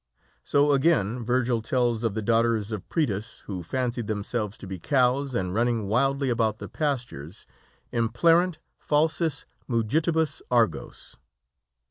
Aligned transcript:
So, 0.43 0.71
again, 0.71 1.23
Virgil 1.23 1.61
tells 1.61 2.03
of 2.03 2.15
the 2.15 2.23
daughters 2.23 2.71
of 2.71 2.89
Prætus, 2.89 3.41
who 3.41 3.61
fancied 3.61 4.07
themselves 4.07 4.57
to 4.57 4.65
be 4.65 4.79
cows, 4.79 5.35
and 5.35 5.53
running 5.53 5.85
wildly 5.85 6.31
about 6.31 6.57
the 6.57 6.67
pastures, 6.67 7.45
"implêrunt 7.93 8.57
falsis 8.79 9.45
mugitibus 9.69 10.41
agros." 10.49 11.17